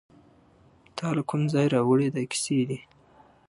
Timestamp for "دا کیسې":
2.15-2.59